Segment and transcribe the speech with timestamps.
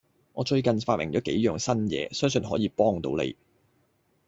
[0.33, 3.35] 我最近發明咗幾樣新嘢，相信可以幫到你